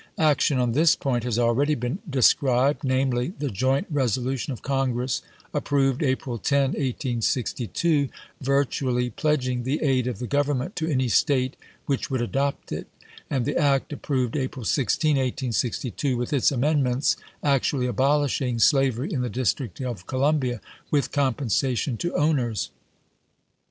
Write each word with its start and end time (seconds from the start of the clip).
Action 0.17 0.57
on 0.57 0.71
this 0.71 0.95
point 0.95 1.23
has 1.25 1.37
already 1.37 1.75
been 1.75 1.99
described, 2.09 2.83
namely, 2.83 3.33
the 3.37 3.51
joint 3.51 3.85
resolution 3.91 4.51
of 4.51 4.63
Congress, 4.63 5.21
approved 5.53 6.01
April 6.01 6.39
10, 6.39 6.71
1862, 6.71 8.09
virtually 8.41 9.11
pledg 9.11 9.47
ing 9.47 9.61
the 9.61 9.79
aid 9.83 10.07
of 10.07 10.17
the 10.17 10.25
Government 10.25 10.75
to 10.75 10.87
any 10.89 11.07
State 11.07 11.55
which 11.85 12.09
would 12.09 12.19
adopt 12.19 12.71
it, 12.71 12.87
and 13.29 13.45
the 13.45 13.55
act, 13.55 13.93
approved 13.93 14.35
April 14.35 14.65
16, 14.65 15.17
1862, 15.17 16.17
with 16.17 16.33
its 16.33 16.51
amendments, 16.51 17.15
actually 17.43 17.85
abolishing 17.85 18.57
slavery 18.57 19.13
in 19.13 19.21
the 19.21 19.29
District 19.29 19.79
of 19.81 20.07
Columbia, 20.07 20.61
with 20.89 21.11
compensa 21.11 21.77
tion 21.77 21.95
to 21.97 22.11
owners. 22.15 22.71